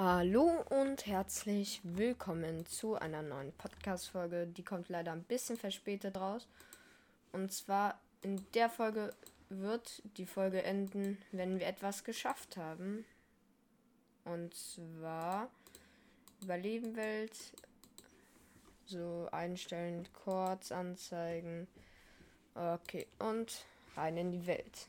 Hallo 0.00 0.64
und 0.70 1.06
herzlich 1.06 1.80
willkommen 1.82 2.64
zu 2.66 2.94
einer 2.94 3.20
neuen 3.20 3.50
Podcast-Folge. 3.50 4.46
Die 4.46 4.62
kommt 4.62 4.88
leider 4.88 5.10
ein 5.10 5.24
bisschen 5.24 5.56
verspätet 5.56 6.16
raus. 6.16 6.46
Und 7.32 7.52
zwar 7.52 8.00
in 8.22 8.46
der 8.54 8.70
Folge 8.70 9.12
wird 9.48 10.00
die 10.16 10.24
Folge 10.24 10.62
enden, 10.62 11.18
wenn 11.32 11.58
wir 11.58 11.66
etwas 11.66 12.04
geschafft 12.04 12.56
haben. 12.56 13.04
Und 14.24 14.54
zwar 14.54 15.50
Überlebenwelt, 16.42 17.36
so 18.86 19.28
einstellen, 19.32 20.06
kurz 20.12 20.70
anzeigen. 20.70 21.66
Okay, 22.54 23.08
und 23.18 23.66
rein 23.96 24.16
in 24.16 24.30
die 24.30 24.46
Welt. 24.46 24.86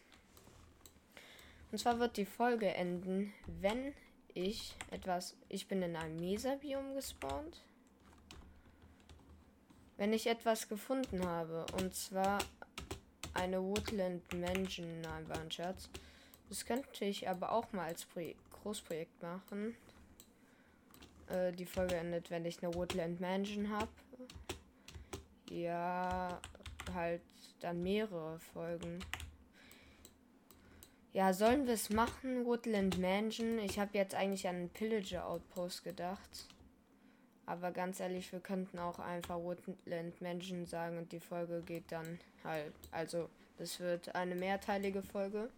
Und 1.72 1.80
zwar 1.80 1.98
wird 1.98 2.16
die 2.16 2.26
Folge 2.26 2.68
enden, 2.68 3.34
wenn 3.48 3.96
ich 4.34 4.76
etwas. 4.92 5.36
Ich 5.48 5.68
bin 5.68 5.82
in 5.82 5.96
einem 5.96 6.18
Mesa-Biom 6.18 6.96
gespawnt. 6.96 7.62
Wenn 9.98 10.14
ich 10.14 10.28
etwas 10.28 10.70
gefunden 10.70 11.26
habe, 11.26 11.66
und 11.80 11.94
zwar 11.94 12.40
eine 13.34 13.62
Woodland 13.62 14.22
Mansion, 14.34 15.02
nein, 15.02 15.28
war 15.28 15.40
ein 15.40 15.52
Scherz. 15.52 15.90
Das 16.48 16.66
könnte 16.66 17.06
ich 17.06 17.28
aber 17.30 17.52
auch 17.52 17.72
mal 17.74 17.86
als 17.86 18.06
Pro 18.06 18.22
Großprojekt 18.64 19.22
machen. 19.22 19.76
Äh, 21.30 21.54
die 21.54 21.66
Folge 21.66 21.96
endet, 21.96 22.30
wenn 22.30 22.46
ich 22.46 22.62
eine 22.62 22.74
Woodland 22.74 23.22
Mansion 23.22 23.70
habe. 23.70 23.90
Ja, 25.50 26.40
halt 26.94 27.22
dann 27.60 27.82
mehrere 27.82 28.40
Folgen. 28.40 29.00
Ja, 31.12 31.34
sollen 31.34 31.66
wir 31.66 31.74
es 31.74 31.90
machen, 31.90 32.46
Woodland 32.46 33.00
Mansion? 33.00 33.58
Ich 33.60 33.80
habe 33.80 33.98
jetzt 33.98 34.14
eigentlich 34.14 34.48
an 34.48 34.70
Pillager 34.70 35.26
Outpost 35.26 35.84
gedacht. 35.84 36.46
Aber 37.48 37.72
ganz 37.72 38.00
ehrlich, 38.00 38.32
wir 38.32 38.40
könnten 38.40 38.78
auch 38.78 39.00
einfach 39.00 39.38
Woodland 39.38 40.22
Mansion 40.22 40.68
sagen 40.68 41.00
und 41.00 41.12
die 41.12 41.20
Folge 41.20 41.64
geht 41.66 41.92
dann 41.92 42.20
halt. 42.44 42.74
Also, 42.92 43.28
das 43.58 43.80
wird 43.80 44.14
eine 44.14 44.36
mehrteilige 44.36 45.02
Folge. 45.02 45.50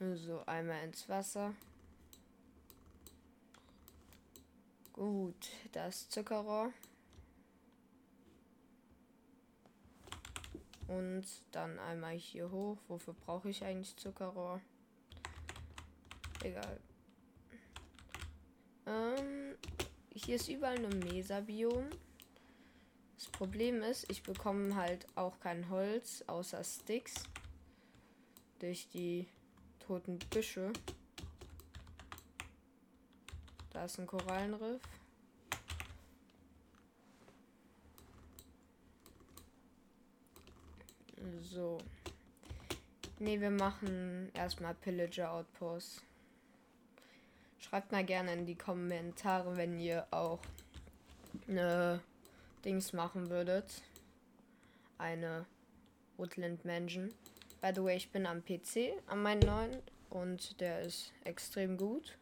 So, 0.00 0.42
einmal 0.46 0.84
ins 0.84 1.06
Wasser. 1.10 1.54
Gut, 4.94 5.50
das 5.72 6.08
Zuckerrohr. 6.08 6.72
Und 10.88 11.24
dann 11.50 11.78
einmal 11.78 12.14
hier 12.14 12.50
hoch. 12.50 12.78
Wofür 12.88 13.14
brauche 13.14 13.48
ich 13.50 13.64
eigentlich 13.64 13.96
Zuckerrohr? 13.96 14.60
Egal. 16.42 16.78
Ähm, 18.86 19.56
hier 20.14 20.36
ist 20.36 20.48
überall 20.48 20.78
nur 20.78 20.94
Mesabiom. 20.94 21.90
Das 23.16 23.26
Problem 23.28 23.82
ist, 23.82 24.10
ich 24.10 24.22
bekomme 24.22 24.76
halt 24.76 25.06
auch 25.16 25.40
kein 25.40 25.68
Holz 25.70 26.22
außer 26.26 26.62
Sticks. 26.62 27.24
Durch 28.60 28.88
die 28.88 29.26
toten 29.80 30.18
Büsche. 30.30 30.72
Da 33.70 33.84
ist 33.84 33.98
ein 33.98 34.06
Korallenriff. 34.06 34.80
So. 41.40 41.78
Ne, 43.18 43.40
wir 43.40 43.50
machen 43.50 44.30
erstmal 44.34 44.74
Pillager 44.74 45.32
Outpost. 45.32 46.02
Schreibt 47.58 47.90
mal 47.92 48.04
gerne 48.04 48.32
in 48.34 48.46
die 48.46 48.56
Kommentare, 48.56 49.56
wenn 49.56 49.78
ihr 49.78 50.06
auch 50.10 50.40
eine 51.48 52.00
Dings 52.64 52.92
machen 52.92 53.30
würdet. 53.30 53.82
Eine 54.98 55.46
Woodland 56.16 56.64
Mansion. 56.64 57.12
By 57.60 57.72
the 57.74 57.82
way, 57.82 57.96
ich 57.96 58.10
bin 58.10 58.26
am 58.26 58.44
PC, 58.44 58.92
an 59.06 59.22
meinem 59.22 59.40
neuen 59.40 59.82
und 60.10 60.60
der 60.60 60.82
ist 60.82 61.12
extrem 61.24 61.76
gut. 61.76 62.18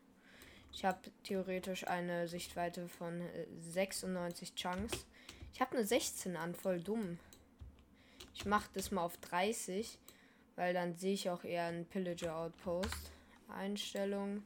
Ich 0.72 0.84
habe 0.84 0.98
theoretisch 1.22 1.86
eine 1.86 2.26
Sichtweite 2.28 2.88
von 2.88 3.22
96 3.60 4.54
Chunks. 4.54 5.06
Ich 5.52 5.60
habe 5.60 5.76
eine 5.76 5.86
16 5.86 6.36
an, 6.36 6.54
voll 6.54 6.80
dumm. 6.80 7.18
Ich 8.34 8.44
mache 8.44 8.68
das 8.74 8.90
mal 8.90 9.02
auf 9.02 9.16
30, 9.18 9.98
weil 10.56 10.74
dann 10.74 10.96
sehe 10.96 11.14
ich 11.14 11.30
auch 11.30 11.44
eher 11.44 11.66
einen 11.66 11.86
Pillager 11.86 12.36
Outpost. 12.36 13.12
Einstellung. 13.48 14.42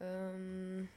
Ähm, 0.00 0.88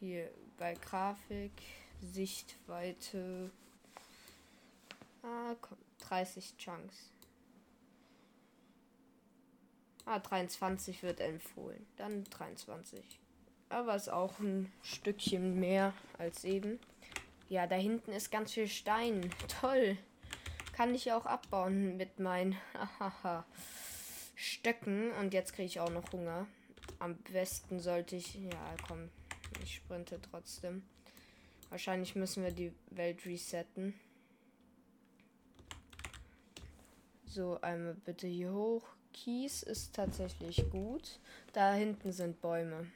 hier 0.00 0.30
bei 0.56 0.74
Grafik, 0.74 1.52
Sichtweite. 2.00 3.50
Ah, 5.22 5.54
komm, 5.60 5.78
30 6.00 6.56
Chunks. 6.56 7.10
Ah, 10.04 10.18
23 10.18 11.02
wird 11.02 11.20
empfohlen. 11.20 11.86
Dann 11.96 12.24
23. 12.24 13.02
Aber 13.68 13.94
ist 13.94 14.10
auch 14.10 14.38
ein 14.40 14.72
Stückchen 14.82 15.58
mehr 15.58 15.94
als 16.18 16.44
eben. 16.44 16.78
Ja, 17.52 17.66
da 17.66 17.76
hinten 17.76 18.12
ist 18.12 18.30
ganz 18.30 18.54
viel 18.54 18.66
Stein. 18.66 19.30
Toll. 19.60 19.98
Kann 20.72 20.94
ich 20.94 21.12
auch 21.12 21.26
abbauen 21.26 21.98
mit 21.98 22.18
meinen 22.18 22.56
Stöcken. 24.34 25.12
Und 25.20 25.34
jetzt 25.34 25.52
kriege 25.52 25.66
ich 25.66 25.78
auch 25.78 25.90
noch 25.90 26.10
Hunger. 26.14 26.46
Am 26.98 27.14
besten 27.30 27.78
sollte 27.78 28.16
ich. 28.16 28.36
Ja, 28.36 28.74
komm. 28.88 29.10
Ich 29.62 29.74
sprinte 29.74 30.18
trotzdem. 30.30 30.82
Wahrscheinlich 31.68 32.16
müssen 32.16 32.42
wir 32.42 32.52
die 32.52 32.72
Welt 32.88 33.26
resetten. 33.26 33.92
So, 37.26 37.60
einmal 37.60 37.96
bitte 37.96 38.28
hier 38.28 38.54
hoch. 38.54 38.88
Kies 39.12 39.62
ist 39.62 39.94
tatsächlich 39.94 40.70
gut. 40.70 41.20
Da 41.52 41.74
hinten 41.74 42.12
sind 42.12 42.40
Bäume. 42.40 42.86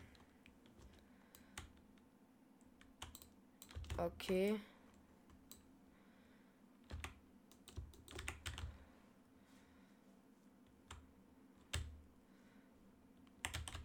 Okay. 3.99 4.61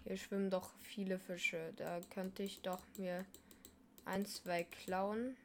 Hier 0.04 0.18
schwimmen 0.18 0.50
doch 0.50 0.74
viele 0.82 1.18
Fische. 1.18 1.72
Da 1.78 2.02
könnte 2.10 2.44
ich 2.44 2.62
doch 2.62 2.82
mir 2.98 3.26
ein, 4.04 4.26
zwei 4.26 4.64
klauen. 4.66 5.38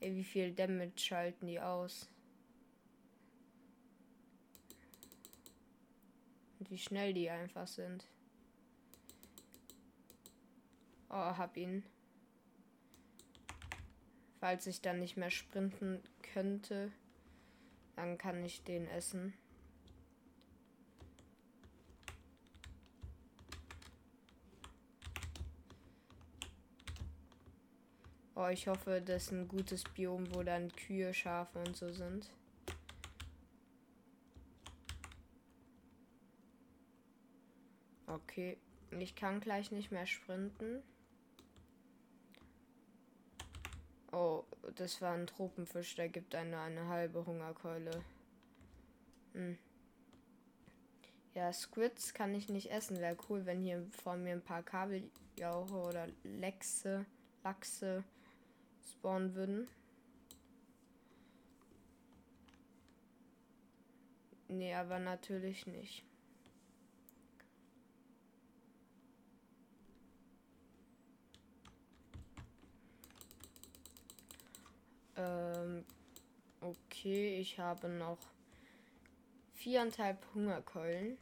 Ey, 0.00 0.14
wie 0.14 0.24
viel 0.24 0.52
Damage 0.52 0.98
schalten 0.98 1.46
die 1.46 1.60
aus? 1.60 2.10
Und 6.58 6.70
wie 6.70 6.78
schnell 6.78 7.14
die 7.14 7.30
einfach 7.30 7.66
sind. 7.66 8.04
Oh, 11.08 11.14
hab 11.14 11.56
ihn. 11.56 11.82
Falls 14.42 14.66
ich 14.66 14.80
dann 14.80 14.98
nicht 14.98 15.16
mehr 15.16 15.30
sprinten 15.30 16.02
könnte, 16.34 16.90
dann 17.94 18.18
kann 18.18 18.44
ich 18.44 18.64
den 18.64 18.88
essen. 18.88 19.34
Oh, 28.34 28.48
ich 28.48 28.66
hoffe, 28.66 29.00
das 29.00 29.26
ist 29.26 29.30
ein 29.30 29.46
gutes 29.46 29.84
Biom, 29.84 30.34
wo 30.34 30.42
dann 30.42 30.72
Kühe, 30.72 31.14
Schafe 31.14 31.60
und 31.60 31.76
so 31.76 31.92
sind. 31.92 32.28
Okay, 38.08 38.58
ich 38.90 39.14
kann 39.14 39.38
gleich 39.38 39.70
nicht 39.70 39.92
mehr 39.92 40.06
sprinten. 40.06 40.82
Oh, 44.12 44.44
das 44.76 45.00
war 45.00 45.14
ein 45.14 45.26
Tropenfisch, 45.26 45.94
der 45.94 46.10
gibt 46.10 46.34
eine, 46.34 46.60
eine 46.60 46.86
halbe 46.86 47.24
Hungerkeule. 47.24 48.04
Hm. 49.32 49.58
Ja, 51.34 51.50
Squids 51.50 52.12
kann 52.12 52.34
ich 52.34 52.50
nicht 52.50 52.70
essen. 52.70 52.98
Wäre 52.98 53.16
cool, 53.28 53.46
wenn 53.46 53.62
hier 53.62 53.86
vor 54.02 54.16
mir 54.16 54.32
ein 54.32 54.42
paar 54.42 54.62
Kabeljauche 54.62 55.74
oder 55.74 56.08
Lechse, 56.24 57.06
Lachse 57.42 58.04
spawnen 58.92 59.34
würden. 59.34 59.68
Nee, 64.48 64.74
aber 64.74 64.98
natürlich 64.98 65.66
nicht. 65.66 66.04
Ähm, 75.16 75.84
okay, 76.60 77.38
ich 77.38 77.58
habe 77.58 77.88
noch 77.88 78.18
viereinhalb 79.54 80.24
Hungerkeulen. 80.34 81.18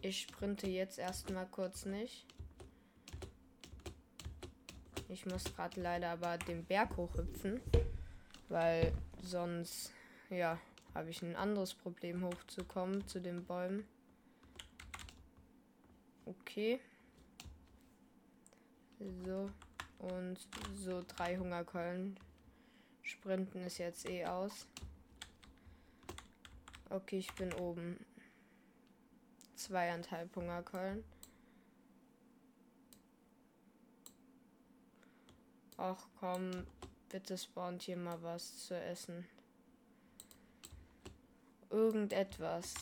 Ich 0.00 0.22
sprinte 0.22 0.68
jetzt 0.68 0.98
erstmal 0.98 1.46
kurz 1.46 1.84
nicht. 1.84 2.26
Ich 5.08 5.26
muss 5.26 5.44
gerade 5.44 5.80
leider 5.80 6.10
aber 6.10 6.38
den 6.38 6.64
Berg 6.64 6.96
hochhüpfen, 6.96 7.60
weil 8.48 8.92
sonst, 9.22 9.92
ja, 10.30 10.58
habe 10.94 11.10
ich 11.10 11.22
ein 11.22 11.36
anderes 11.36 11.74
Problem 11.74 12.24
hochzukommen 12.24 13.06
zu 13.06 13.20
den 13.20 13.44
Bäumen. 13.44 13.86
Okay. 16.28 16.78
So. 19.24 19.50
Und 19.98 20.38
so 20.74 21.02
drei 21.16 21.36
Hungerkeulen. 21.36 22.18
Sprinten 23.02 23.62
ist 23.62 23.78
jetzt 23.78 24.08
eh 24.08 24.26
aus. 24.26 24.66
Okay, 26.90 27.18
ich 27.18 27.34
bin 27.34 27.52
oben. 27.54 28.04
Zweieinhalb 29.54 30.36
Hungerkeulen. 30.36 31.02
Ach 35.78 36.06
komm, 36.18 36.66
bitte 37.08 37.38
spawnt 37.38 37.82
hier 37.82 37.96
mal 37.96 38.22
was 38.22 38.66
zu 38.66 38.78
essen. 38.78 39.26
Irgendetwas. 41.70 42.74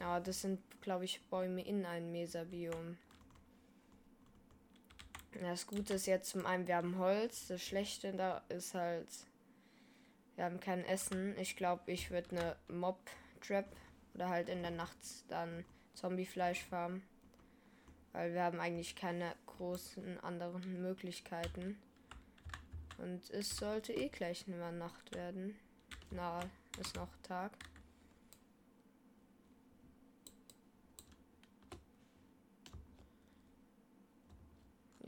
Aber 0.00 0.20
das 0.20 0.40
sind, 0.40 0.60
glaube 0.80 1.04
ich, 1.04 1.20
Bäume 1.28 1.62
in 1.62 1.84
einem 1.84 2.10
Mesabiom. 2.10 2.96
Das 5.40 5.66
Gute 5.66 5.94
ist 5.94 6.06
jetzt 6.06 6.30
zum 6.30 6.44
einen, 6.44 6.66
wir 6.66 6.76
haben 6.76 6.98
Holz. 6.98 7.46
Das 7.46 7.62
Schlechte 7.62 8.12
da 8.12 8.42
ist 8.48 8.74
halt, 8.74 9.08
wir 10.36 10.44
haben 10.44 10.58
kein 10.58 10.84
Essen. 10.84 11.38
Ich 11.38 11.56
glaube, 11.56 11.92
ich 11.92 12.10
würde 12.10 12.30
eine 12.30 12.56
Mob-Trap 12.68 13.66
oder 14.14 14.28
halt 14.28 14.48
in 14.48 14.62
der 14.62 14.72
Nacht 14.72 14.98
dann 15.28 15.64
Zombie-Fleisch 15.94 16.64
farmen. 16.64 17.02
Weil 18.12 18.34
wir 18.34 18.42
haben 18.42 18.58
eigentlich 18.58 18.96
keine 18.96 19.34
großen 19.46 20.18
anderen 20.20 20.82
Möglichkeiten. 20.82 21.80
Und 22.98 23.30
es 23.30 23.56
sollte 23.56 23.92
eh 23.92 24.08
gleich 24.08 24.46
nur 24.46 24.72
Nacht 24.72 25.14
werden. 25.14 25.56
Na, 26.10 26.40
ist 26.80 26.96
noch 26.96 27.08
Tag. 27.22 27.52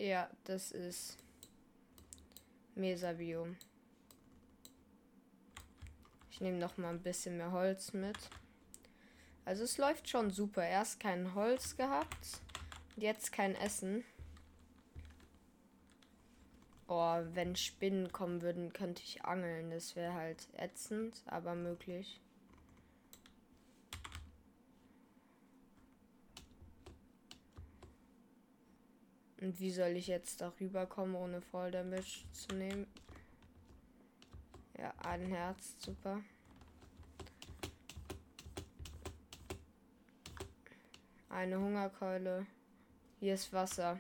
Ja, 0.03 0.29
das 0.43 0.73
ist 0.73 1.17
Mesabiom. 2.75 3.57
Ich 6.33 6.41
nehme 6.41 6.59
noch 6.59 6.77
mal 6.77 6.89
ein 6.89 7.05
bisschen 7.05 7.37
mehr 7.37 7.53
Holz 7.53 7.93
mit. 7.93 8.17
Also 9.45 9.63
es 9.63 9.79
läuft 9.79 10.09
schon 10.09 10.33
super. 10.33 10.67
Erst 10.67 10.99
kein 10.99 11.37
Holz 11.37 11.77
gehabt, 11.77 12.41
jetzt 12.97 13.31
kein 13.31 13.55
Essen. 13.55 14.03
Oh, 16.89 17.21
wenn 17.35 17.55
Spinnen 17.55 18.11
kommen 18.11 18.43
würden, 18.43 18.73
könnte 18.73 19.03
ich 19.05 19.25
angeln. 19.25 19.71
Das 19.71 19.95
wäre 19.95 20.15
halt 20.15 20.49
ätzend, 20.57 21.23
aber 21.27 21.55
möglich. 21.55 22.21
Und 29.43 29.59
wie 29.59 29.73
soll 29.73 29.97
ich 29.97 30.07
jetzt 30.07 30.41
darüber 30.41 30.87
kommen, 30.87 31.17
ohne 31.17 31.41
Voll 31.41 31.73
Damage 31.73 32.23
zu 32.33 32.55
nehmen? 32.55 32.87
Ja, 34.79 34.95
ein 35.03 35.27
Herz, 35.27 35.75
super. 35.79 36.23
Eine 41.29 41.59
Hungerkeule. 41.59 42.47
Hier 43.19 43.35
ist 43.35 43.53
Wasser. 43.53 43.99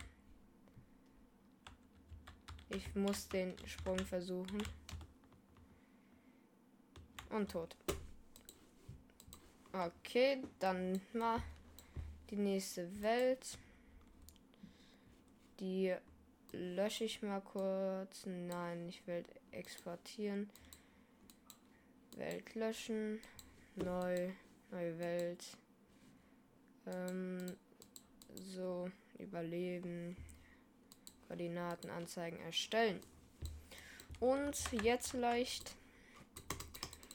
Ich 2.68 2.94
muss 2.94 3.28
den 3.28 3.56
Sprung 3.66 3.98
versuchen. 3.98 4.62
Und 7.30 7.50
tot. 7.50 7.76
Okay, 9.72 10.44
dann 10.60 11.00
mal 11.12 11.42
die 12.30 12.36
nächste 12.36 13.02
Welt. 13.02 13.58
Die 15.62 15.94
lösche 16.50 17.04
ich 17.04 17.22
mal 17.22 17.40
kurz. 17.40 18.26
Nein, 18.26 18.88
ich 18.88 19.06
will 19.06 19.22
exportieren. 19.52 20.50
Welt 22.16 22.52
löschen. 22.56 23.20
Neu. 23.76 24.32
Neue 24.72 24.98
Welt. 24.98 25.44
Ähm, 26.84 27.56
so. 28.34 28.90
Überleben. 29.20 30.16
Koordinaten 31.28 31.90
anzeigen 31.90 32.40
erstellen. 32.40 33.00
Und 34.18 34.56
jetzt 34.82 35.12
vielleicht 35.12 35.76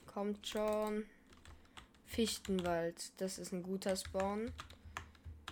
kommt 0.06 0.48
schon 0.48 1.06
Fichtenwald. 2.06 3.12
Das 3.18 3.40
ist 3.40 3.52
ein 3.52 3.64
guter 3.64 3.98
Spawn. 3.98 4.54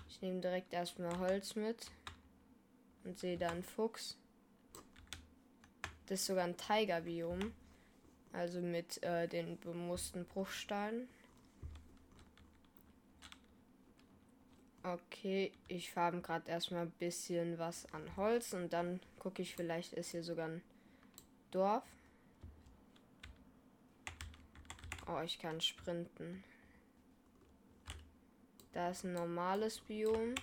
Ich 0.09 0.21
nehme 0.21 0.39
direkt 0.39 0.71
erstmal 0.71 1.19
Holz 1.19 1.55
mit 1.55 1.91
und 3.05 3.17
sehe 3.17 3.37
da 3.37 3.49
einen 3.49 3.63
Fuchs. 3.63 4.17
Das 6.07 6.19
ist 6.19 6.25
sogar 6.25 6.43
ein 6.43 6.57
Tiger-Biom. 6.57 7.53
Also 8.33 8.59
mit 8.59 9.01
äh, 9.01 9.27
den 9.29 9.57
bemusten 9.59 10.25
Bruchsteinen. 10.25 11.07
Okay, 14.83 15.51
ich 15.67 15.91
farbe 15.91 16.21
gerade 16.21 16.51
erstmal 16.51 16.83
ein 16.83 16.91
bisschen 16.91 17.57
was 17.57 17.91
an 17.93 18.15
Holz 18.17 18.53
und 18.53 18.73
dann 18.73 18.99
gucke 19.17 19.41
ich, 19.41 19.55
vielleicht 19.55 19.93
ist 19.93 20.11
hier 20.11 20.21
sogar 20.21 20.49
ein 20.49 20.61
Dorf. 21.49 21.83
Oh, 25.07 25.21
ich 25.21 25.39
kann 25.39 25.61
sprinten. 25.61 26.43
Da 28.73 28.89
ist 28.89 29.05
ein 29.05 29.13
normales 29.13 29.79
Biom. 29.79 30.35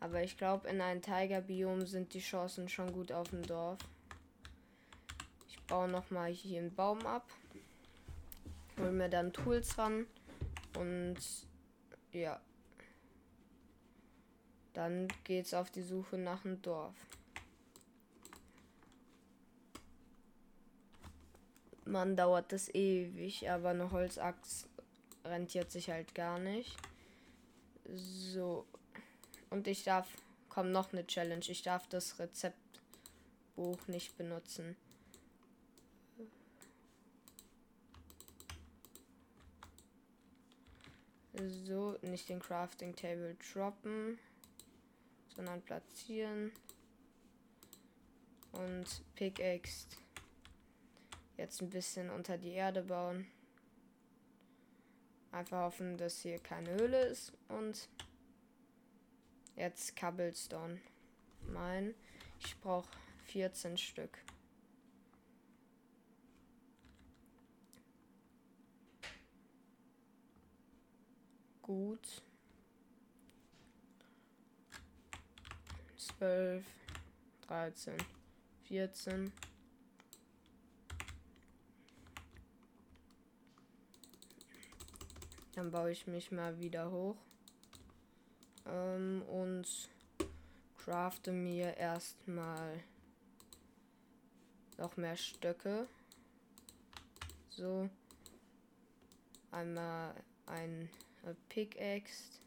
Aber 0.00 0.22
ich 0.22 0.38
glaube, 0.38 0.68
in 0.68 0.80
einem 0.80 1.02
Tiger-Biom 1.02 1.86
sind 1.86 2.14
die 2.14 2.20
Chancen 2.20 2.68
schon 2.68 2.90
gut 2.92 3.12
auf 3.12 3.28
dem 3.28 3.42
Dorf. 3.42 3.78
Ich 5.48 5.60
baue 5.64 5.88
nochmal 5.88 6.30
hier 6.32 6.60
einen 6.60 6.74
Baum 6.74 7.06
ab. 7.06 7.30
Hol 8.78 8.92
mir 8.92 9.10
dann 9.10 9.32
Tools 9.32 9.76
ran. 9.76 10.06
Und 10.78 11.18
ja. 12.12 12.40
Dann 14.72 15.08
geht's 15.24 15.52
auf 15.52 15.70
die 15.70 15.82
Suche 15.82 16.16
nach 16.16 16.44
einem 16.44 16.62
Dorf. 16.62 16.94
Man 21.84 22.16
dauert 22.16 22.52
das 22.52 22.72
ewig, 22.74 23.50
aber 23.50 23.70
eine 23.70 23.90
Holzachs 23.90 24.68
rentiert 25.24 25.70
sich 25.70 25.90
halt 25.90 26.14
gar 26.14 26.38
nicht. 26.38 26.76
So, 27.92 28.64
und 29.50 29.66
ich 29.66 29.84
darf, 29.84 30.08
komm, 30.48 30.72
noch 30.72 30.92
eine 30.92 31.06
Challenge. 31.06 31.44
Ich 31.48 31.62
darf 31.62 31.86
das 31.88 32.18
Rezeptbuch 32.18 33.86
nicht 33.88 34.16
benutzen. 34.16 34.76
So, 41.64 41.96
nicht 42.02 42.28
den 42.28 42.40
Crafting 42.40 42.94
Table 42.94 43.36
droppen, 43.52 44.18
sondern 45.34 45.62
platzieren. 45.62 46.52
Und 48.52 49.02
Pickaxe 49.14 49.86
jetzt 51.36 51.62
ein 51.62 51.70
bisschen 51.70 52.10
unter 52.10 52.36
die 52.36 52.52
Erde 52.52 52.82
bauen. 52.82 53.26
Einfach 55.32 55.62
hoffen, 55.62 55.96
dass 55.96 56.20
hier 56.20 56.38
keine 56.38 56.70
Höhle 56.72 57.06
ist 57.06 57.32
und 57.48 57.88
Jetzt 59.60 59.94
Cobblestone. 59.94 60.80
Mein. 61.52 61.94
Ich 62.38 62.58
brauche 62.60 62.88
14 63.26 63.76
Stück. 63.76 64.16
Gut. 71.60 72.22
12, 75.98 76.64
13, 77.42 77.96
14. 78.62 79.30
Dann 85.52 85.70
baue 85.70 85.92
ich 85.92 86.06
mich 86.06 86.32
mal 86.32 86.58
wieder 86.58 86.90
hoch. 86.90 87.29
Ähm, 88.66 89.22
und 89.22 89.90
crafte 90.76 91.32
mir 91.32 91.76
erstmal 91.76 92.82
noch 94.78 94.96
mehr 94.96 95.16
Stöcke. 95.16 95.86
So. 97.48 97.88
Einmal 99.50 100.14
ein 100.46 100.88
Pickaxe. 101.48 102.40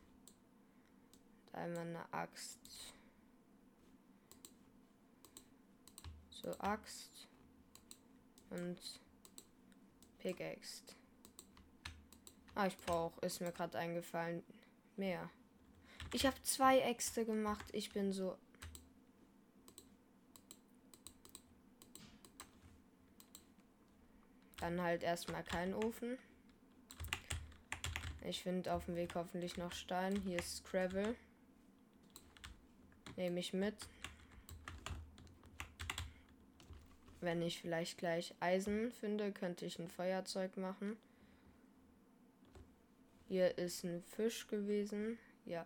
Einmal 1.51 1.87
eine 1.87 2.13
Axt. 2.13 2.93
So, 6.29 6.51
Axt. 6.59 7.27
Und 8.49 8.79
Pickaxe. 10.17 10.83
Ah, 12.55 12.67
ich 12.67 12.77
brauche, 12.77 13.19
ist 13.25 13.41
mir 13.41 13.51
gerade 13.51 13.77
eingefallen, 13.77 14.43
mehr. 14.95 15.29
Ich 16.13 16.27
habe 16.27 16.39
zwei 16.43 16.77
Äxte 16.79 17.25
gemacht. 17.25 17.65
Ich 17.73 17.91
bin 17.91 18.13
so. 18.13 18.37
Dann 24.57 24.79
halt 24.79 25.01
erstmal 25.01 25.43
keinen 25.43 25.73
Ofen. 25.73 26.19
Ich 28.21 28.43
finde 28.43 28.73
auf 28.73 28.85
dem 28.85 28.95
Weg 28.95 29.15
hoffentlich 29.15 29.57
noch 29.57 29.73
Stein. 29.73 30.15
Hier 30.21 30.37
ist 30.37 30.63
Gravel. 30.65 31.15
Nehme 33.15 33.39
ich 33.39 33.51
mit. 33.51 33.75
Wenn 37.21 37.41
ich 37.41 37.59
vielleicht 37.59 37.97
gleich 37.97 38.35
Eisen 38.39 38.91
finde, 38.91 39.31
könnte 39.31 39.65
ich 39.65 39.79
ein 39.79 39.87
Feuerzeug 39.87 40.57
machen. 40.57 40.95
Hier 43.27 43.57
ist 43.57 43.83
ein 43.83 44.03
Fisch 44.03 44.47
gewesen. 44.47 45.17
Ja 45.45 45.65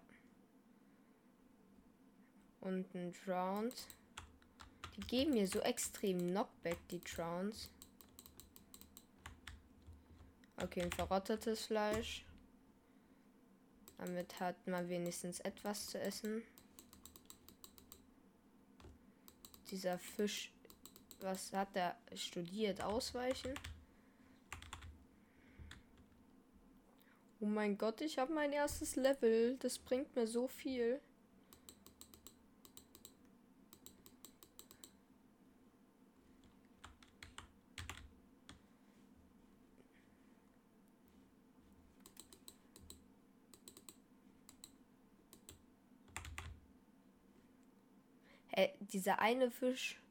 und 2.68 2.94
ein 2.94 3.14
Drowned. 3.14 3.88
Die 4.96 5.02
geben 5.02 5.34
mir 5.34 5.48
so 5.48 5.60
extrem 5.62 6.18
Knockback, 6.20 6.78
die 6.90 7.00
Drowns. 7.00 7.70
Okay, 10.62 10.82
ein 10.82 10.92
verrottetes 10.92 11.66
Fleisch. 11.68 12.26
Damit 13.98 14.40
hat 14.40 14.68
man 14.68 14.90
wenigstens 14.90 15.40
etwas 15.40 15.88
zu 15.88 16.00
essen. 16.00 16.44
Dieser 19.72 19.98
Fisch, 19.98 20.52
was 21.22 21.52
hat 21.54 21.76
er 21.76 21.98
studiert? 22.16 22.82
Ausweichen? 22.82 23.54
Oh 27.40 27.46
mein 27.46 27.78
Gott, 27.78 28.02
ich 28.02 28.18
habe 28.18 28.34
mein 28.34 28.52
erstes 28.52 28.96
Level. 28.96 29.58
Das 29.58 29.78
bringt 29.78 30.16
mir 30.16 30.26
so 30.26 30.48
viel. 30.48 31.00
Äh, 48.58 48.70
dieser 48.80 49.20
eine 49.20 49.52
Fisch. 49.52 50.02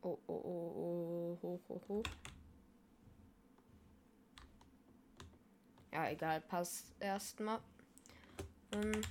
Oh, 0.00 0.18
oh, 0.26 0.32
oh, 0.32 0.72
oh, 0.74 1.38
hoch, 1.40 1.60
hoch, 1.68 1.88
hoch. 1.88 2.02
Ja, 5.92 6.10
egal, 6.10 6.40
passt 6.40 6.96
erstmal. 6.98 7.60
Ähm 8.72 9.02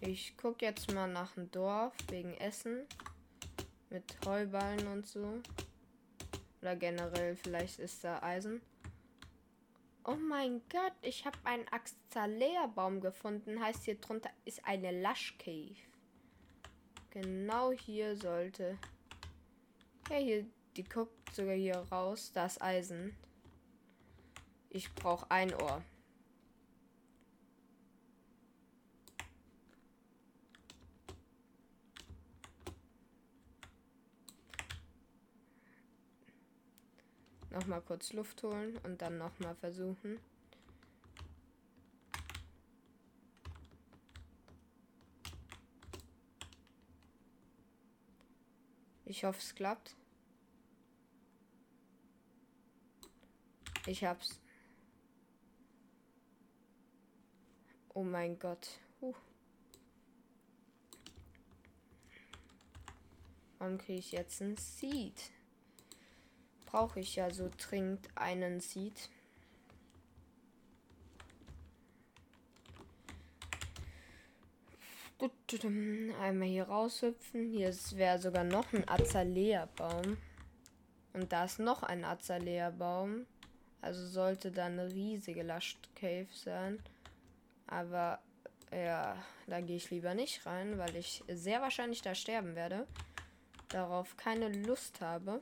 ich 0.00 0.34
gucke 0.38 0.64
jetzt 0.64 0.90
mal 0.94 1.08
nach 1.08 1.36
einem 1.36 1.50
Dorf 1.50 1.92
wegen 2.08 2.32
Essen. 2.38 2.86
Mit 3.90 4.16
Heuballen 4.24 4.86
und 4.86 5.06
so. 5.06 5.42
Oder 6.62 6.74
generell, 6.74 7.36
vielleicht 7.36 7.80
ist 7.80 8.02
da 8.02 8.22
Eisen. 8.22 8.62
Oh 10.08 10.14
mein 10.14 10.62
Gott, 10.68 10.92
ich 11.02 11.26
habe 11.26 11.36
einen 11.42 11.66
Axalea-Baum 11.66 13.00
gefunden. 13.00 13.60
Heißt 13.60 13.82
hier 13.86 13.96
drunter 13.96 14.30
ist 14.44 14.64
eine 14.64 15.02
Lush 15.02 15.36
Cave. 15.36 15.74
Genau 17.10 17.72
hier 17.72 18.16
sollte. 18.16 18.78
Ja, 20.08 20.18
hier, 20.18 20.46
die 20.76 20.84
guckt 20.84 21.34
sogar 21.34 21.56
hier 21.56 21.78
raus. 21.90 22.30
Das 22.32 22.60
Eisen. 22.60 23.16
Ich 24.70 24.94
brauche 24.94 25.28
ein 25.28 25.52
Ohr. 25.52 25.82
Noch 37.56 37.66
mal 37.68 37.80
kurz 37.80 38.12
Luft 38.12 38.42
holen 38.42 38.76
und 38.84 39.00
dann 39.00 39.16
noch 39.16 39.38
mal 39.38 39.54
versuchen. 39.54 40.20
Ich 49.06 49.24
hoffe, 49.24 49.38
es 49.38 49.54
klappt. 49.54 49.96
Ich 53.86 54.04
hab's. 54.04 54.38
Oh 57.94 58.04
mein 58.04 58.38
Gott. 58.38 58.68
Uh. 59.00 59.14
Warum 63.56 63.78
kriege 63.78 63.98
ich 64.00 64.12
jetzt 64.12 64.42
ein 64.42 64.58
Seed? 64.58 65.30
Brauche 66.66 67.00
ich 67.00 67.16
ja 67.16 67.30
so 67.30 67.48
dringend 67.56 68.08
einen 68.14 68.60
Seed. 68.60 69.08
Einmal 76.20 76.48
hier 76.48 76.64
raushüpfen. 76.64 77.50
Hier 77.50 77.74
wäre 77.92 78.18
sogar 78.18 78.44
noch 78.44 78.72
ein 78.72 78.86
Azalea-Baum. 78.88 80.18
Und 81.14 81.32
da 81.32 81.44
ist 81.44 81.58
noch 81.58 81.82
ein 81.82 82.04
Azalea-Baum. 82.04 83.26
Also 83.80 84.06
sollte 84.06 84.50
da 84.50 84.66
eine 84.66 84.92
riesige 84.92 85.42
Last 85.42 85.78
Cave 85.94 86.26
sein. 86.32 86.80
Aber 87.66 88.18
ja, 88.72 89.16
da 89.46 89.60
gehe 89.60 89.76
ich 89.76 89.90
lieber 89.90 90.14
nicht 90.14 90.44
rein, 90.44 90.78
weil 90.78 90.96
ich 90.96 91.22
sehr 91.28 91.62
wahrscheinlich 91.62 92.02
da 92.02 92.14
sterben 92.14 92.54
werde. 92.54 92.86
Darauf 93.68 94.16
keine 94.16 94.48
Lust 94.48 95.00
habe. 95.00 95.40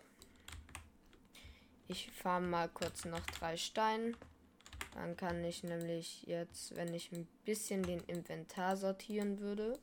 Ich 1.86 2.10
fahre 2.12 2.40
mal 2.40 2.68
kurz 2.70 3.04
noch 3.04 3.20
drei 3.20 3.58
Steine. 3.58 4.12
Dann 4.94 5.16
kann 5.16 5.44
ich 5.44 5.64
nämlich 5.64 6.22
jetzt, 6.22 6.74
wenn 6.76 6.94
ich 6.94 7.12
ein 7.12 7.26
bisschen 7.44 7.82
den 7.82 8.00
Inventar 8.04 8.76
sortieren 8.76 9.40
würde, 9.40 9.78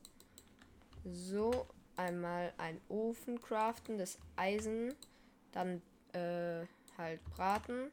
so 1.03 1.67
einmal 1.97 2.53
ein 2.57 2.81
Ofen 2.89 3.39
craften, 3.39 3.97
das 3.97 4.17
Eisen, 4.35 4.95
dann 5.51 5.81
äh, 6.13 6.65
halt 6.97 7.23
braten, 7.35 7.91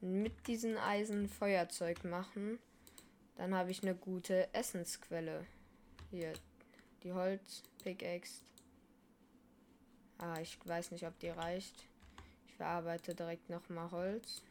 mit 0.00 0.46
diesen 0.48 0.76
Eisen 0.76 1.28
Feuerzeug 1.28 2.04
machen. 2.04 2.58
Dann 3.36 3.54
habe 3.54 3.70
ich 3.70 3.82
eine 3.82 3.94
gute 3.94 4.52
Essensquelle. 4.52 5.46
Hier, 6.10 6.32
die 7.04 7.12
Holz, 7.12 7.62
Pickaxe. 7.84 8.42
Ah, 10.18 10.40
ich 10.40 10.58
weiß 10.64 10.90
nicht, 10.90 11.06
ob 11.06 11.16
die 11.20 11.28
reicht 11.28 11.87
verarbeite 12.58 13.14
direkt 13.14 13.48
nochmal 13.48 13.90
Holz. 13.90 14.42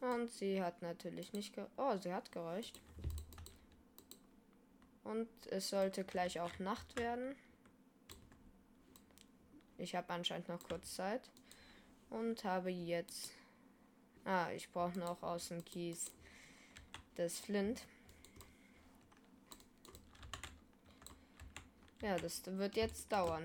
Und 0.00 0.30
sie 0.30 0.60
hat 0.60 0.82
natürlich 0.82 1.32
nicht 1.32 1.54
Oh, 1.76 1.96
sie 1.96 2.12
hat 2.12 2.32
gereicht. 2.32 2.80
Und 5.04 5.28
es 5.50 5.70
sollte 5.70 6.04
gleich 6.04 6.40
auch 6.40 6.58
Nacht 6.58 6.98
werden. 6.98 7.36
Ich 9.78 9.94
habe 9.94 10.12
anscheinend 10.12 10.48
noch 10.48 10.62
kurz 10.68 10.96
Zeit. 10.96 11.30
Und 12.10 12.44
habe 12.44 12.70
jetzt... 12.70 13.30
Ah, 14.24 14.50
ich 14.52 14.68
brauche 14.70 14.98
noch 14.98 15.22
aus 15.22 15.48
dem 15.48 15.64
Kies 15.64 16.12
das 17.14 17.38
Flint. 17.38 17.86
Ja, 22.00 22.16
das 22.16 22.44
wird 22.44 22.76
jetzt 22.76 23.10
dauern. 23.12 23.44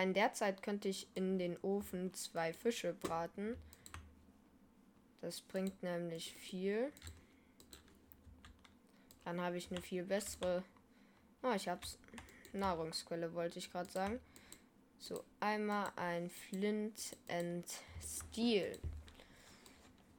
In 0.00 0.14
der 0.14 0.32
Zeit 0.32 0.62
könnte 0.62 0.88
ich 0.88 1.06
in 1.14 1.38
den 1.38 1.58
Ofen 1.58 2.14
zwei 2.14 2.54
Fische 2.54 2.94
braten. 2.94 3.56
Das 5.20 5.40
bringt 5.40 5.82
nämlich 5.82 6.32
viel. 6.32 6.92
Dann 9.24 9.40
habe 9.40 9.58
ich 9.58 9.70
eine 9.70 9.82
viel 9.82 10.04
bessere. 10.04 10.64
Oh, 11.42 11.52
ich 11.54 11.68
hab's. 11.68 11.98
Nahrungsquelle 12.52 13.34
wollte 13.34 13.58
ich 13.58 13.70
gerade 13.70 13.90
sagen. 13.90 14.20
So, 14.98 15.22
einmal 15.40 15.92
ein 15.96 16.30
Flint 16.30 17.16
and 17.28 17.66
Steel. 18.00 18.78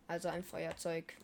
Also 0.08 0.30
ein 0.30 0.44
Feuerzeug. 0.44 1.16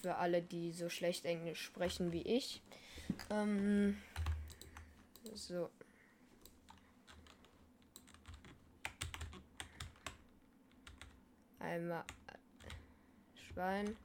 Für 0.00 0.16
alle, 0.16 0.42
die 0.42 0.72
so 0.72 0.88
schlecht 0.88 1.24
Englisch 1.24 1.62
sprechen 1.62 2.12
wie 2.12 2.22
ich. 2.22 2.62
Ähm, 3.30 3.98
so. 5.34 5.70
Einmal 11.74 12.04
Schwein. 13.34 13.96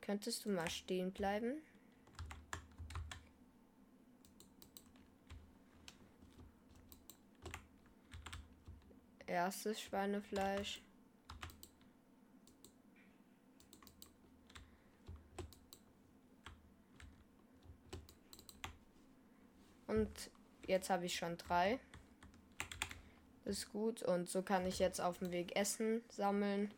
Könntest 0.00 0.44
du 0.44 0.50
mal 0.50 0.68
stehen 0.68 1.12
bleiben? 1.12 1.62
Erstes 9.28 9.80
Schweinefleisch. 9.80 10.82
Und 19.86 20.30
jetzt 20.66 20.90
habe 20.90 21.06
ich 21.06 21.14
schon 21.14 21.36
drei. 21.36 21.78
Ist 23.48 23.72
gut. 23.72 24.02
Und 24.02 24.28
so 24.28 24.42
kann 24.42 24.66
ich 24.66 24.78
jetzt 24.78 25.00
auf 25.00 25.20
dem 25.20 25.32
Weg 25.32 25.56
Essen 25.56 26.02
sammeln. 26.10 26.70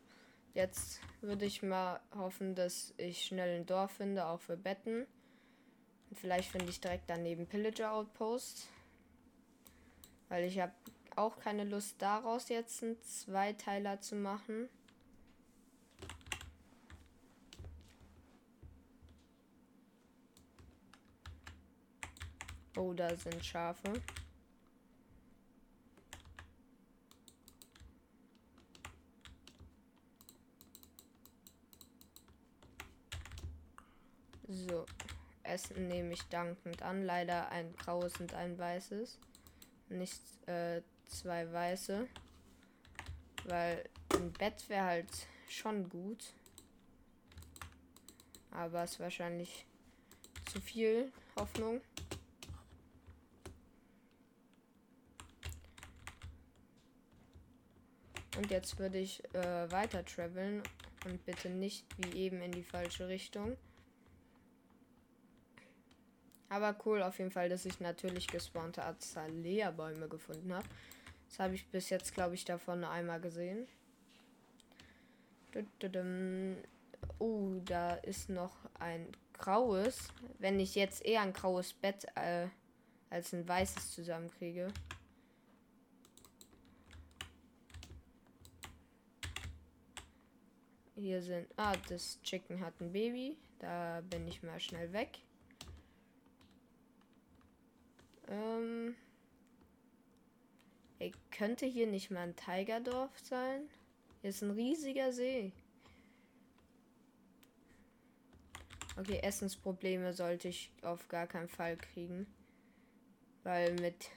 Jetzt 0.53 1.01
würde 1.19 1.43
ich 1.43 1.61
mal 1.61 1.99
hoffen, 2.15 2.55
dass 2.55 2.93
ich 2.95 3.25
schnell 3.25 3.59
ein 3.59 3.65
Dorf 3.65 3.91
finde, 3.91 4.25
auch 4.25 4.39
für 4.39 4.55
Betten. 4.55 5.05
Und 6.09 6.17
vielleicht 6.17 6.49
finde 6.49 6.69
ich 6.69 6.79
direkt 6.79 7.09
daneben 7.09 7.45
Pillager 7.45 7.91
Outpost. 7.91 8.69
Weil 10.29 10.45
ich 10.45 10.61
habe 10.61 10.71
auch 11.17 11.37
keine 11.39 11.65
Lust 11.65 12.01
daraus 12.01 12.47
jetzt 12.47 12.81
einen 12.83 13.01
Zweiteiler 13.01 13.99
zu 13.99 14.15
machen. 14.15 14.69
Oh, 22.77 22.93
da 22.93 23.13
sind 23.13 23.43
Schafe. 23.43 23.91
So, 34.51 34.85
Essen 35.51 35.87
nehme 35.87 36.13
ich 36.13 36.23
dankend 36.23 36.81
an. 36.81 37.03
Leider 37.03 37.49
ein 37.49 37.75
graues 37.75 38.19
und 38.19 38.33
ein 38.33 38.57
weißes. 38.57 39.19
Nicht 39.89 40.21
äh, 40.47 40.81
zwei 41.07 41.51
weiße. 41.51 42.07
Weil 43.45 43.89
ein 44.13 44.31
Bett 44.33 44.67
wäre 44.69 44.85
halt 44.85 45.27
schon 45.49 45.89
gut. 45.89 46.33
Aber 48.51 48.83
es 48.83 48.93
ist 48.93 48.99
wahrscheinlich 48.99 49.65
zu 50.51 50.61
viel 50.61 51.11
Hoffnung. 51.35 51.81
Und 58.37 58.49
jetzt 58.49 58.79
würde 58.79 58.97
ich 58.97 59.23
äh, 59.35 59.71
weiter 59.71 60.05
traveln 60.05 60.63
und 61.05 61.25
bitte 61.25 61.49
nicht 61.49 61.85
wie 61.97 62.17
eben 62.17 62.41
in 62.41 62.51
die 62.51 62.63
falsche 62.63 63.07
Richtung. 63.07 63.57
Aber 66.51 66.75
cool 66.85 67.01
auf 67.01 67.17
jeden 67.17 67.31
Fall, 67.31 67.47
dass 67.47 67.65
ich 67.65 67.79
natürlich 67.79 68.27
gespawnte 68.27 68.83
Azalea-Bäume 68.83 70.09
gefunden 70.09 70.53
habe. 70.53 70.67
Das 71.29 71.39
habe 71.39 71.55
ich 71.55 71.65
bis 71.69 71.89
jetzt, 71.89 72.13
glaube 72.13 72.35
ich, 72.35 72.43
davon 72.43 72.83
einmal 72.83 73.21
gesehen. 73.21 73.69
Oh, 77.19 77.53
da 77.63 77.93
ist 77.93 78.27
noch 78.27 78.57
ein 78.79 79.07
graues. 79.31 80.09
Wenn 80.39 80.59
ich 80.59 80.75
jetzt 80.75 81.05
eher 81.05 81.21
ein 81.21 81.31
graues 81.31 81.71
Bett 81.71 82.05
äh, 82.15 82.47
als 83.09 83.31
ein 83.31 83.47
weißes 83.47 83.91
zusammenkriege. 83.93 84.73
Hier 90.95 91.21
sind. 91.21 91.47
Ah, 91.55 91.77
das 91.87 92.21
Chicken 92.23 92.59
hat 92.59 92.73
ein 92.81 92.91
Baby. 92.91 93.37
Da 93.59 94.01
bin 94.01 94.27
ich 94.27 94.43
mal 94.43 94.59
schnell 94.59 94.91
weg. 94.91 95.19
Ähm. 98.31 98.95
Ey, 100.99 101.11
könnte 101.31 101.65
hier 101.65 101.87
nicht 101.87 102.11
mal 102.11 102.21
ein 102.21 102.35
Tigerdorf 102.35 103.11
sein? 103.19 103.63
Hier 104.21 104.29
ist 104.29 104.41
ein 104.41 104.51
riesiger 104.51 105.11
See. 105.11 105.51
Okay, 108.97 109.19
Essensprobleme 109.21 110.13
sollte 110.13 110.47
ich 110.47 110.71
auf 110.81 111.07
gar 111.07 111.27
keinen 111.27 111.49
Fall 111.49 111.75
kriegen. 111.75 112.27
Weil 113.43 113.73
mit 113.73 114.09